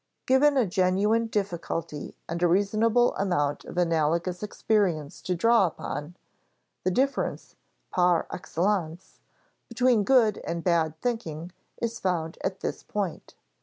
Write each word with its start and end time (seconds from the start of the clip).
Given 0.25 0.57
a 0.57 0.65
genuine 0.65 1.27
difficulty 1.27 2.15
and 2.27 2.41
a 2.41 2.47
reasonable 2.47 3.13
amount 3.17 3.65
of 3.65 3.77
analogous 3.77 4.41
experience 4.41 5.21
to 5.21 5.35
draw 5.35 5.67
upon, 5.67 6.15
the 6.83 6.89
difference, 6.89 7.55
par 7.91 8.25
excellence, 8.31 9.19
between 9.69 10.03
good 10.03 10.39
and 10.43 10.63
bad 10.63 10.99
thinking 11.03 11.51
is 11.79 11.99
found 11.99 12.39
at 12.43 12.61
this 12.61 12.81
point. 12.81 13.35